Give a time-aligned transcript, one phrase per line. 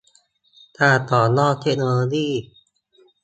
[0.79, 2.29] การต่อยอดเทคโนโลยี